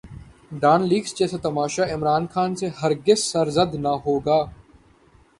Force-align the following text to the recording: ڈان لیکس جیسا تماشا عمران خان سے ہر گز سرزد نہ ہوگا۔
ڈان 0.61 0.81
لیکس 0.89 1.11
جیسا 1.17 1.37
تماشا 1.43 1.83
عمران 1.93 2.23
خان 2.33 2.49
سے 2.59 2.67
ہر 2.79 2.91
گز 3.07 3.19
سرزد 3.31 3.71
نہ 3.83 3.93
ہوگا۔ 4.05 4.39